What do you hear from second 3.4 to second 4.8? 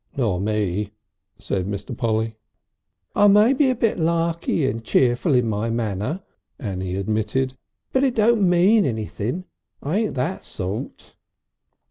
be a bit larky